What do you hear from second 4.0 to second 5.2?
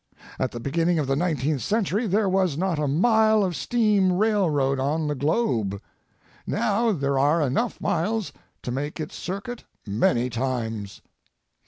railroad on the